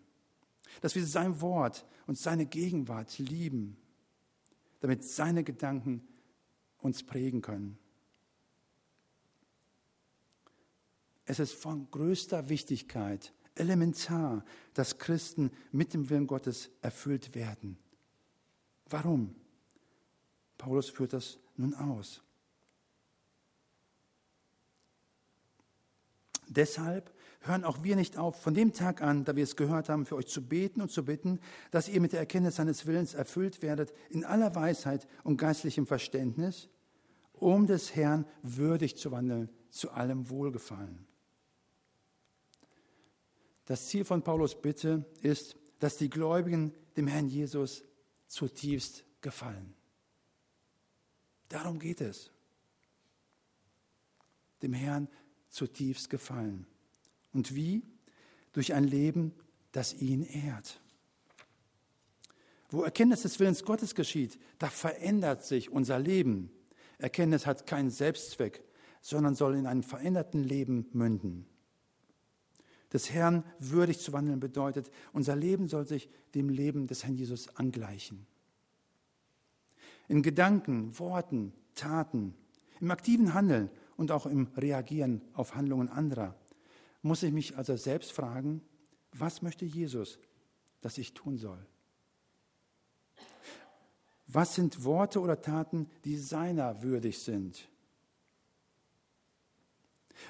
[0.80, 3.76] Dass wir sein Wort und seine Gegenwart lieben,
[4.80, 6.08] damit seine Gedanken
[6.78, 7.78] uns prägen können.
[11.26, 17.78] Es ist von größter Wichtigkeit, elementar, dass Christen mit dem Willen Gottes erfüllt werden.
[18.89, 19.36] Warum?
[20.58, 22.22] Paulus führt das nun aus.
[26.56, 30.06] Deshalb hören auch wir nicht auf, von dem Tag an, da wir es gehört haben,
[30.06, 31.39] für euch zu beten und zu bitten,
[31.72, 36.70] dass ihr mit der Erkenntnis seines Willens erfüllt werdet, in aller Weisheit und geistlichem Verständnis,
[37.34, 41.06] um des Herrn würdig zu wandeln, zu allem Wohlgefallen.
[43.65, 47.84] Das Ziel von Paulus Bitte ist, dass die Gläubigen dem Herrn Jesus
[48.28, 49.74] zutiefst gefallen.
[51.50, 52.32] Darum geht es.
[54.62, 55.08] Dem Herrn
[55.56, 56.68] zutiefst gefallen.
[57.34, 57.82] Und wie?
[58.52, 59.34] Durch ein Leben,
[59.72, 60.80] das ihn ehrt.
[62.70, 66.52] Wo Erkenntnis des Willens Gottes geschieht, da verändert sich unser Leben.
[66.98, 68.63] Erkenntnis hat keinen Selbstzweck,
[69.02, 71.46] sondern soll in einem veränderten Leben münden.
[72.91, 77.56] Des Herrn würdig zu wandeln bedeutet, unser Leben soll sich dem Leben des Herrn Jesus
[77.56, 78.26] angleichen.
[80.08, 82.36] In Gedanken, Worten, Taten,
[82.82, 86.36] im aktiven Handeln und auch im Reagieren auf Handlungen anderer
[87.05, 88.62] muss ich mich also selbst fragen,
[89.12, 90.17] was möchte Jesus,
[90.81, 91.63] dass ich tun soll?
[94.25, 97.69] Was sind Worte oder Taten, die seiner würdig sind?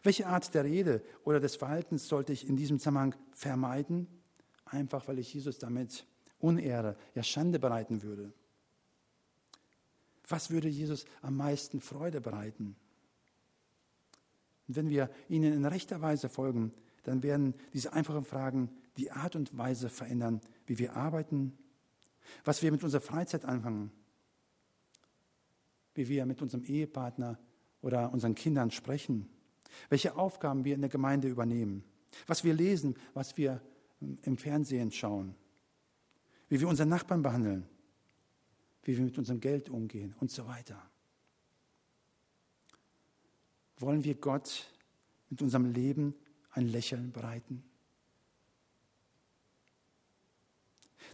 [0.04, 4.08] Welche Art der Rede oder des Verhaltens sollte ich in diesem Zusammenhang vermeiden?
[4.66, 6.06] Einfach weil ich Jesus damit
[6.40, 8.34] Unehre, ja Schande bereiten würde.
[10.28, 12.76] Was würde Jesus am meisten Freude bereiten?
[14.68, 16.72] Und wenn wir ihnen in rechter Weise folgen,
[17.04, 21.58] dann werden diese einfachen Fragen die Art und Weise verändern, wie wir arbeiten,
[22.44, 23.92] was wir mit unserer Freizeit anfangen,
[25.94, 27.40] wie wir mit unserem Ehepartner
[27.82, 29.30] oder unseren Kindern sprechen,
[29.90, 31.84] welche Aufgaben wir in der Gemeinde übernehmen,
[32.26, 33.62] was wir lesen, was wir
[34.00, 35.36] im Fernsehen schauen,
[36.50, 37.68] wie wir unseren Nachbarn behandeln,
[38.84, 40.82] wie wir mit unserem Geld umgehen und so weiter.
[43.78, 44.72] Wollen wir Gott
[45.30, 46.16] mit unserem Leben
[46.52, 47.64] ein Lächeln bereiten?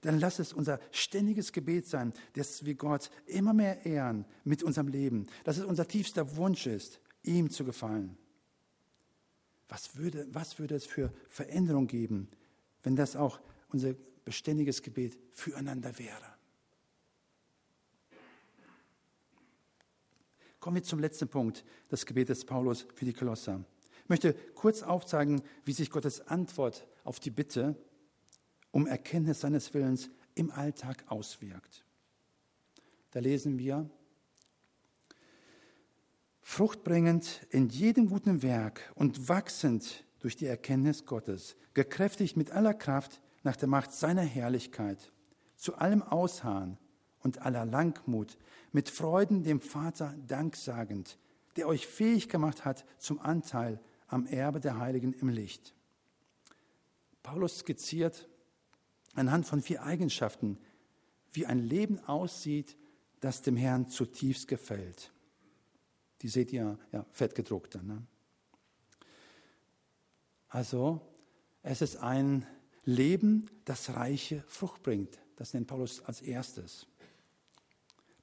[0.01, 4.87] Dann lass es unser ständiges Gebet sein, dass wir Gott immer mehr ehren mit unserem
[4.87, 8.17] Leben, dass es unser tiefster Wunsch ist, ihm zu gefallen.
[9.69, 12.27] Was würde, was würde es für Veränderung geben,
[12.83, 13.93] wenn das auch unser
[14.25, 16.30] beständiges Gebet füreinander wäre?
[20.61, 23.65] Kommen wir zum letzten Punkt des Gebetes Paulus für die Kolosser.
[24.03, 27.75] Ich möchte kurz aufzeigen, wie sich Gottes Antwort auf die Bitte
[28.69, 31.83] um Erkenntnis seines Willens im Alltag auswirkt.
[33.09, 33.89] Da lesen wir,
[36.41, 43.19] fruchtbringend in jedem guten Werk und wachsend durch die Erkenntnis Gottes, gekräftigt mit aller Kraft
[43.41, 45.11] nach der Macht seiner Herrlichkeit,
[45.55, 46.77] zu allem Ausharren
[47.23, 48.37] und aller Langmut,
[48.71, 51.17] mit Freuden dem Vater danksagend,
[51.55, 55.73] der euch fähig gemacht hat zum Anteil am Erbe der Heiligen im Licht.
[57.23, 58.27] Paulus skizziert
[59.13, 60.57] anhand von vier Eigenschaften,
[61.33, 62.77] wie ein Leben aussieht,
[63.19, 65.11] das dem Herrn zutiefst gefällt.
[66.21, 67.87] Die seht ihr ja fett gedruckt dann.
[67.87, 68.03] Ne?
[70.49, 71.01] Also,
[71.63, 72.45] es ist ein
[72.83, 75.19] Leben, das reiche Frucht bringt.
[75.35, 76.87] Das nennt Paulus als erstes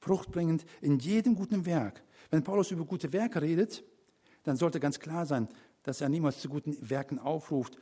[0.09, 2.03] fruchtbringend in jedem guten Werk.
[2.31, 3.85] Wenn Paulus über gute Werke redet,
[4.43, 5.49] dann sollte ganz klar sein,
[5.83, 7.77] dass er niemals zu guten Werken aufruft,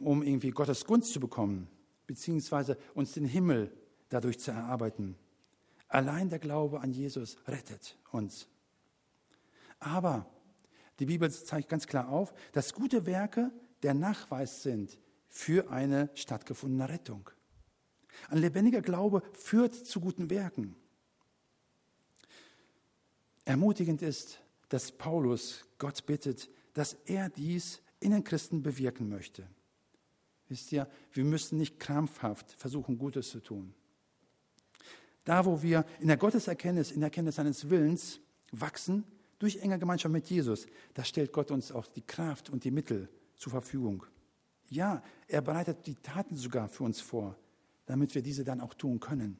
[0.00, 1.68] um irgendwie Gottes Gunst zu bekommen,
[2.08, 3.70] beziehungsweise uns den Himmel
[4.08, 5.14] dadurch zu erarbeiten.
[5.86, 8.48] Allein der Glaube an Jesus rettet uns.
[9.78, 10.26] Aber
[10.98, 13.52] die Bibel zeigt ganz klar auf, dass gute Werke
[13.84, 17.30] der Nachweis sind für eine stattgefundene Rettung.
[18.30, 20.74] Ein lebendiger Glaube führt zu guten Werken.
[23.48, 29.48] Ermutigend ist, dass Paulus Gott bittet, dass er dies in den Christen bewirken möchte.
[30.48, 33.72] Wisst ihr, wir müssen nicht krampfhaft versuchen, Gutes zu tun.
[35.24, 38.20] Da, wo wir in der Gotteserkenntnis, in der Erkenntnis seines Willens
[38.52, 39.04] wachsen,
[39.38, 43.08] durch enge Gemeinschaft mit Jesus, da stellt Gott uns auch die Kraft und die Mittel
[43.38, 44.04] zur Verfügung.
[44.68, 47.34] Ja, er bereitet die Taten sogar für uns vor,
[47.86, 49.38] damit wir diese dann auch tun können.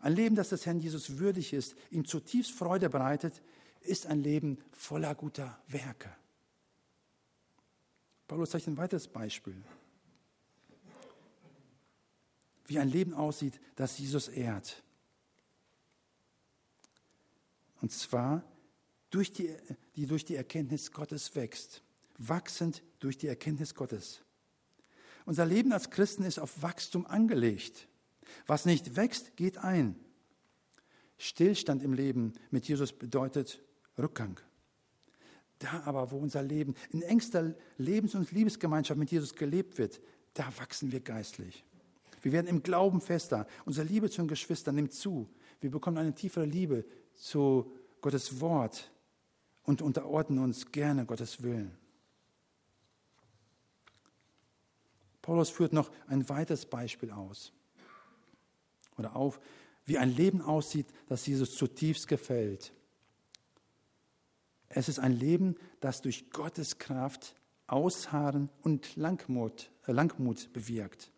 [0.00, 3.42] Ein Leben, das des Herrn Jesus würdig ist, ihm zutiefst Freude bereitet,
[3.80, 6.10] ist ein Leben voller guter Werke.
[8.26, 9.62] Paulus zeigt ein weiteres Beispiel.
[12.66, 14.82] Wie ein Leben aussieht, das Jesus ehrt.
[17.80, 18.42] Und zwar
[19.10, 19.54] durch die,
[19.94, 21.82] die durch die Erkenntnis Gottes wächst.
[22.18, 24.22] Wachsend durch die Erkenntnis Gottes.
[25.26, 27.88] Unser Leben als Christen ist auf Wachstum angelegt.
[28.46, 29.96] Was nicht wächst, geht ein.
[31.18, 33.62] Stillstand im Leben mit Jesus bedeutet
[33.98, 34.38] Rückgang.
[35.58, 40.00] Da aber, wo unser Leben in engster Lebens- und Liebesgemeinschaft mit Jesus gelebt wird,
[40.34, 41.64] da wachsen wir geistlich.
[42.20, 43.46] Wir werden im Glauben fester.
[43.64, 45.28] Unsere Liebe zu den Geschwistern nimmt zu.
[45.60, 46.84] Wir bekommen eine tiefere Liebe
[47.14, 48.90] zu Gottes Wort
[49.62, 51.76] und unterordnen uns gerne Gottes Willen.
[55.22, 57.52] Paulus führt noch ein weiteres Beispiel aus
[58.96, 59.40] oder auf,
[59.84, 62.72] wie ein Leben aussieht, das Jesus zutiefst gefällt.
[64.68, 67.36] Es ist ein Leben, das durch Gottes Kraft
[67.68, 71.10] Ausharren und Langmut, äh, Langmut bewirkt.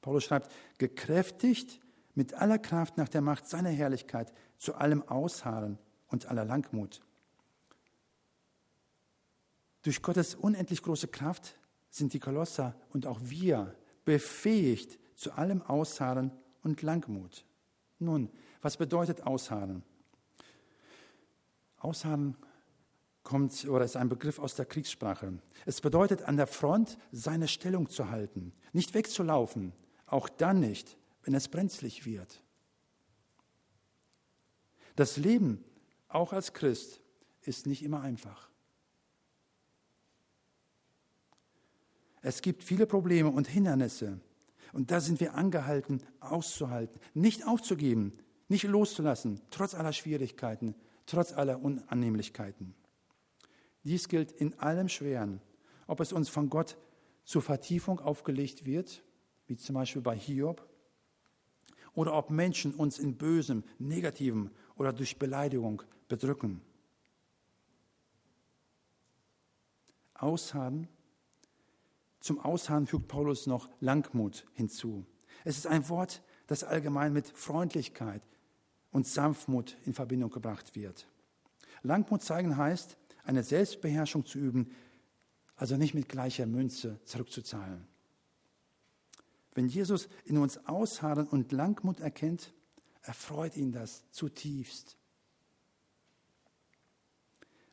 [0.00, 1.80] Paulus schreibt, gekräftigt
[2.14, 7.02] mit aller Kraft nach der Macht seiner Herrlichkeit zu allem Ausharren und aller Langmut.
[9.82, 11.56] Durch Gottes unendlich große Kraft
[11.90, 16.32] sind die Kolosser und auch wir befähigt zu allem Ausharren
[16.66, 17.44] und Langmut.
[18.00, 18.28] Nun,
[18.60, 19.84] was bedeutet Ausharren?
[21.78, 22.36] Ausharren
[23.22, 25.38] kommt oder ist ein Begriff aus der Kriegssprache.
[25.64, 29.72] Es bedeutet, an der Front seine Stellung zu halten, nicht wegzulaufen,
[30.06, 32.42] auch dann nicht, wenn es brenzlig wird.
[34.96, 35.64] Das Leben,
[36.08, 37.00] auch als Christ,
[37.42, 38.50] ist nicht immer einfach.
[42.22, 44.18] Es gibt viele Probleme und Hindernisse.
[44.76, 48.12] Und da sind wir angehalten, auszuhalten, nicht aufzugeben,
[48.48, 50.74] nicht loszulassen, trotz aller Schwierigkeiten,
[51.06, 52.74] trotz aller Unannehmlichkeiten.
[53.84, 55.40] Dies gilt in allem Schweren,
[55.86, 56.76] ob es uns von Gott
[57.24, 59.02] zur Vertiefung aufgelegt wird,
[59.46, 60.68] wie zum Beispiel bei Hiob,
[61.94, 66.60] oder ob Menschen uns in Bösem, Negativem oder durch Beleidigung bedrücken.
[70.12, 70.86] Ausharren.
[72.26, 75.06] Zum Ausharren fügt Paulus noch Langmut hinzu.
[75.44, 78.20] Es ist ein Wort, das allgemein mit Freundlichkeit
[78.90, 81.06] und Sanftmut in Verbindung gebracht wird.
[81.84, 84.72] Langmut zeigen heißt, eine Selbstbeherrschung zu üben,
[85.54, 87.86] also nicht mit gleicher Münze zurückzuzahlen.
[89.54, 92.52] Wenn Jesus in uns Ausharren und Langmut erkennt,
[93.02, 94.96] erfreut ihn das zutiefst.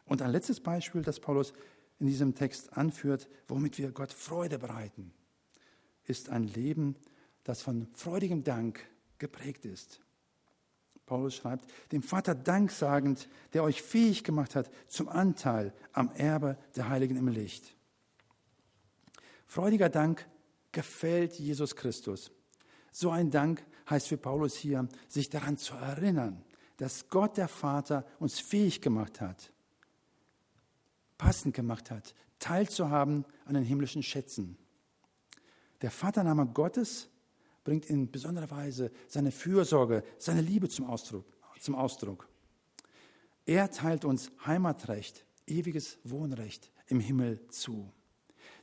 [0.06, 1.54] Und ein letztes Beispiel, das Paulus
[2.04, 5.14] in diesem Text anführt, womit wir Gott Freude bereiten,
[6.04, 6.98] ist ein Leben,
[7.46, 8.86] das von freudigem Dank
[9.20, 10.02] geprägt ist.
[11.06, 16.58] Paulus schreibt, dem Vater Dank sagend, der euch fähig gemacht hat zum Anteil am Erbe
[16.76, 17.74] der Heiligen im Licht.
[19.46, 20.28] Freudiger Dank
[20.74, 22.32] gefällt Jesus Christus.
[22.92, 26.44] So ein Dank heißt für Paulus hier, sich daran zu erinnern,
[26.76, 29.53] dass Gott der Vater uns fähig gemacht hat,
[31.18, 34.58] passend gemacht hat, teilzuhaben an den himmlischen Schätzen.
[35.82, 37.10] Der Vatername Gottes
[37.64, 41.26] bringt in besonderer Weise seine Fürsorge, seine Liebe zum Ausdruck.
[41.60, 42.28] Zum Ausdruck.
[43.46, 47.92] Er teilt uns Heimatrecht, ewiges Wohnrecht im Himmel zu.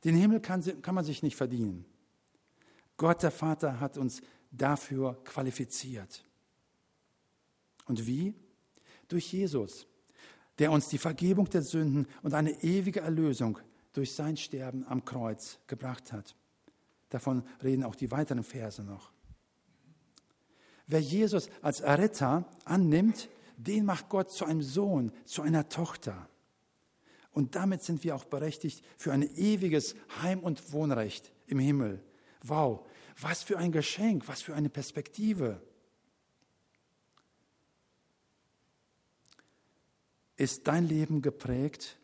[0.05, 1.86] Den Himmel kann, kann man sich nicht verdienen.
[2.96, 4.20] Gott der Vater hat uns
[4.51, 6.24] dafür qualifiziert.
[7.86, 8.34] Und wie?
[9.09, 9.86] Durch Jesus,
[10.61, 13.58] der uns die Vergebung der Sünden und eine ewige Erlösung
[13.94, 16.36] durch sein Sterben am Kreuz gebracht hat.
[17.08, 19.11] Davon reden auch die weiteren Verse noch.
[20.86, 26.28] Wer Jesus als Erretter annimmt, den macht Gott zu einem Sohn, zu einer Tochter.
[27.32, 32.04] Und damit sind wir auch berechtigt für ein ewiges Heim- und Wohnrecht im Himmel.
[32.42, 32.86] Wow,
[33.18, 35.62] was für ein Geschenk, was für eine Perspektive.
[40.41, 41.99] Ist dein Leben geprägt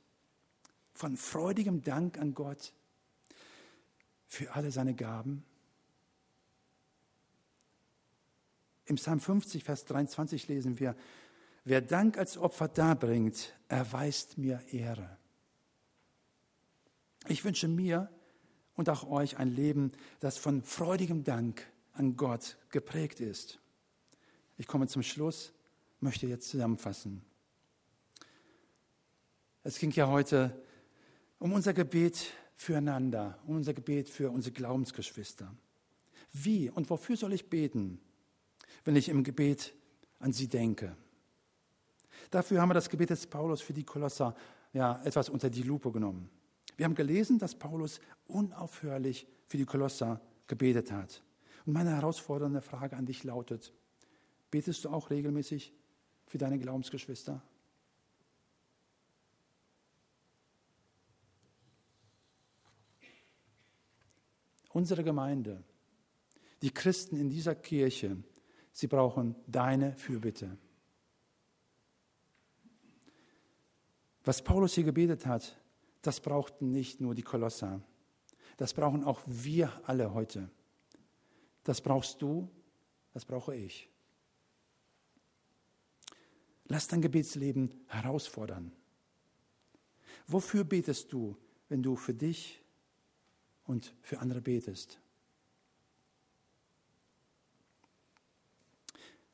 [0.93, 2.75] von freudigem Dank an Gott,
[4.27, 5.43] für alle seine Gaben?
[8.85, 10.95] Im Psalm 50, Vers 23 lesen wir,
[11.65, 15.17] wer Dank als Opfer darbringt, erweist mir Ehre.
[17.29, 18.11] Ich wünsche mir
[18.75, 23.61] und auch euch ein Leben, das von freudigem Dank an Gott geprägt ist.
[24.59, 25.55] Ich komme zum Schluss,
[26.01, 27.25] möchte jetzt zusammenfassen.
[29.67, 30.57] Es ging ja heute
[31.41, 35.53] um unser Gebet füreinander, um unser Gebet für unsere Glaubensgeschwister.
[36.33, 38.01] Wie und wofür soll ich beten,
[38.85, 39.75] wenn ich im Gebet
[40.21, 40.97] an sie denke?
[42.31, 44.37] Dafür haben wir das Gebet des Paulus für die Kolosser
[44.73, 46.31] ja, etwas unter die Lupe genommen.
[46.77, 47.99] Wir haben gelesen, dass Paulus
[48.29, 51.25] unaufhörlich für die Kolosser gebetet hat.
[51.65, 53.73] Und meine herausfordernde Frage an dich lautet,
[54.49, 55.73] betest du auch regelmäßig
[56.29, 57.43] für deine Glaubensgeschwister?
[64.77, 65.65] Unsere Gemeinde,
[66.61, 68.19] die Christen in dieser Kirche,
[68.73, 70.59] sie brauchen deine Fürbitte.
[74.23, 75.57] Was Paulus hier gebetet hat,
[76.03, 77.81] das brauchten nicht nur die Kolosser.
[78.59, 80.51] Das brauchen auch wir alle heute.
[81.65, 82.51] Das brauchst du,
[83.15, 83.89] das brauche ich.
[86.67, 88.73] Lass dein Gebetsleben herausfordern.
[90.27, 91.35] Wofür betest du,
[91.71, 92.63] wenn du für dich
[93.67, 95.01] und für andere betest?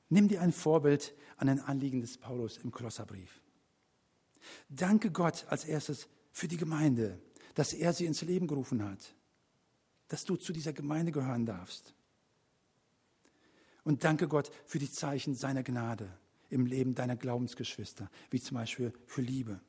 [0.08, 3.40] Nimm dir ein Vorbild an ein Anliegen des Paulus im Kolosserbrief.
[4.68, 7.18] Danke Gott als erstes für die Gemeinde,
[7.54, 9.14] dass er sie ins Leben gerufen hat,
[10.08, 11.94] dass du zu dieser Gemeinde gehören darfst.
[13.84, 16.12] Und danke Gott für die Zeichen seiner Gnade
[16.50, 19.60] im Leben deiner Glaubensgeschwister, wie zum Beispiel für Liebe.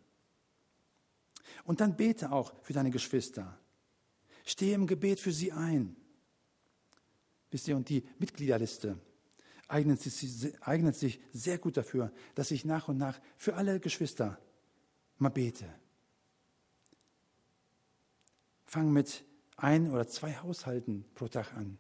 [1.64, 3.58] Und dann bete auch für deine Geschwister.
[4.44, 5.96] Stehe im Gebet für sie ein.
[7.52, 8.98] Wisst ihr, und die Mitgliederliste
[9.68, 14.40] eignet sich, eignet sich sehr gut dafür, dass ich nach und nach für alle Geschwister
[15.18, 15.66] mal bete.
[18.66, 19.24] Fang mit
[19.56, 21.78] ein oder zwei Haushalten pro Tag an.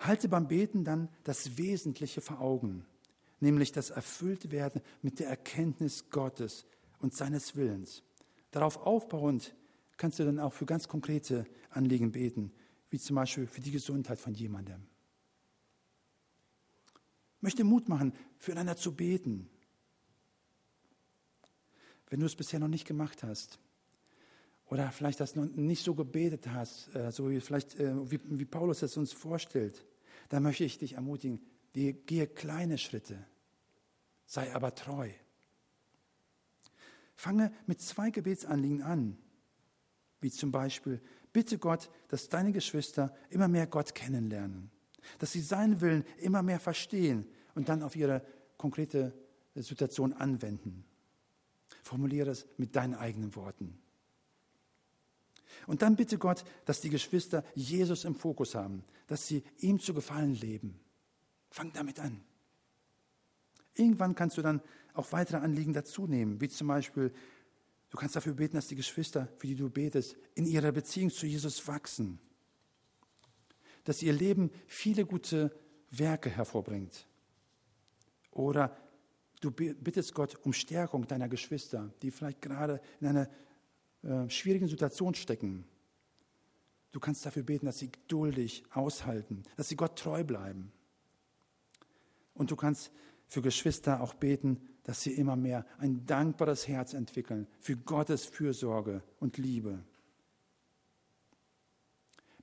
[0.00, 2.84] Halte beim Beten dann das Wesentliche vor Augen,
[3.40, 6.66] nämlich das Erfülltwerden mit der Erkenntnis Gottes
[6.98, 8.02] und seines Willens.
[8.50, 9.54] Darauf aufbauend
[9.96, 12.52] kannst du dann auch für ganz konkrete Anliegen beten,
[12.90, 14.86] wie zum Beispiel für die Gesundheit von jemandem.
[17.36, 19.48] Ich möchte Mut machen, füreinander zu beten.
[22.08, 23.58] Wenn du es bisher noch nicht gemacht hast,
[24.70, 28.44] oder vielleicht das noch nicht so gebetet hast, äh, so wie vielleicht äh, wie, wie
[28.44, 29.84] Paulus es uns vorstellt,
[30.28, 31.40] dann möchte ich dich ermutigen,
[31.72, 33.24] gehe kleine Schritte,
[34.26, 35.10] sei aber treu.
[37.18, 39.18] Fange mit zwei Gebetsanliegen an,
[40.20, 41.02] wie zum Beispiel,
[41.32, 44.70] bitte Gott, dass deine Geschwister immer mehr Gott kennenlernen,
[45.18, 48.24] dass sie seinen Willen immer mehr verstehen und dann auf ihre
[48.56, 49.12] konkrete
[49.56, 50.84] Situation anwenden.
[51.82, 53.76] Formuliere es mit deinen eigenen Worten.
[55.66, 59.92] Und dann bitte Gott, dass die Geschwister Jesus im Fokus haben, dass sie ihm zu
[59.92, 60.78] gefallen leben.
[61.50, 62.20] Fang damit an.
[63.74, 64.62] Irgendwann kannst du dann
[64.98, 67.12] auch weitere Anliegen dazu nehmen, wie zum Beispiel,
[67.90, 71.24] du kannst dafür beten, dass die Geschwister, für die du betest, in ihrer Beziehung zu
[71.24, 72.18] Jesus wachsen.
[73.84, 75.56] Dass ihr Leben viele gute
[75.90, 77.06] Werke hervorbringt.
[78.32, 78.76] Oder
[79.40, 83.30] du bittest Gott um Stärkung deiner Geschwister, die vielleicht gerade in einer
[84.02, 85.64] äh, schwierigen Situation stecken.
[86.90, 90.72] Du kannst dafür beten, dass sie geduldig aushalten, dass sie Gott treu bleiben.
[92.34, 92.90] Und du kannst
[93.28, 99.02] für Geschwister auch beten, dass sie immer mehr ein dankbares Herz entwickeln für Gottes Fürsorge
[99.20, 99.84] und Liebe.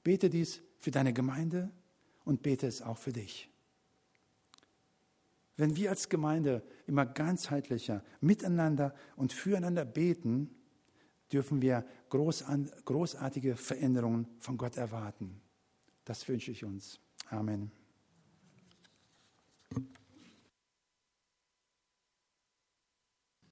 [0.04, 1.72] Bete dies für deine Gemeinde
[2.24, 3.50] und bete es auch für dich.
[5.58, 10.50] Wenn wir als Gemeinde immer ganzheitlicher miteinander und füreinander beten,
[11.32, 15.42] dürfen wir großartige Veränderungen von Gott erwarten.
[16.04, 17.00] Das wünsche ich uns.
[17.30, 17.72] Amen.